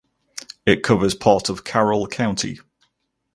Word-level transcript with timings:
It 0.65 0.81
covers 0.81 1.13
part 1.13 1.47
of 1.47 1.63
Carroll 1.63 2.07
County. 2.07 2.59